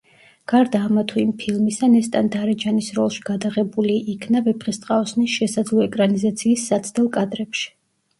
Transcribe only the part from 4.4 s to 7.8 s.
„ვეფხისტყაოსნის“ შესაძლო ეკრანიზაციის საცდელ კადრებში.